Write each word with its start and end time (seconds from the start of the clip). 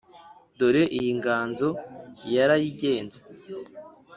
dore 0.57 0.83
iyi 0.97 1.11
nganzo 1.19 1.69
yarayigenze 2.33 3.19